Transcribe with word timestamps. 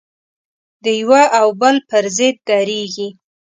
د 0.83 0.85
یوه 1.01 1.21
او 1.39 1.47
بل 1.61 1.75
پر 1.89 2.05
ضد 2.17 2.35
درېږي. 2.47 3.07